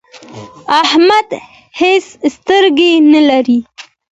[0.81, 1.29] احمد
[1.79, 2.05] هيڅ
[2.35, 3.59] سترګې نه لري.